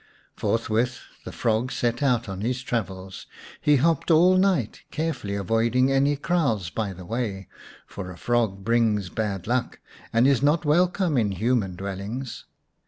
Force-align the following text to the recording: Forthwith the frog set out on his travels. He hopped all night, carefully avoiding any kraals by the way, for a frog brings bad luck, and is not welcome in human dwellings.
Forthwith 0.35 0.99
the 1.25 1.31
frog 1.31 1.71
set 1.71 2.01
out 2.01 2.27
on 2.27 2.41
his 2.41 2.63
travels. 2.63 3.27
He 3.61 3.75
hopped 3.75 4.09
all 4.09 4.35
night, 4.35 4.81
carefully 4.89 5.35
avoiding 5.35 5.91
any 5.91 6.15
kraals 6.15 6.71
by 6.71 6.91
the 6.91 7.05
way, 7.05 7.47
for 7.85 8.09
a 8.09 8.17
frog 8.17 8.63
brings 8.63 9.09
bad 9.09 9.45
luck, 9.45 9.77
and 10.11 10.25
is 10.25 10.41
not 10.41 10.65
welcome 10.65 11.19
in 11.19 11.33
human 11.33 11.75
dwellings. 11.75 12.45